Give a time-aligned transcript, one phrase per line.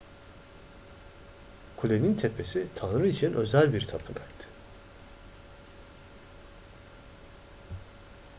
[1.77, 4.47] kulenin tepesi tanrı için özel bir tapınaktı